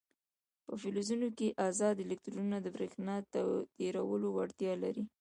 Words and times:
په 0.65 0.73
فلزونو 0.81 1.27
کې 1.37 1.55
ازاد 1.67 1.97
الکترونونه 2.05 2.57
د 2.61 2.67
برېښنا 2.75 3.15
تیرولو 3.77 4.27
وړتیا 4.31 4.73
لري. 4.83 5.03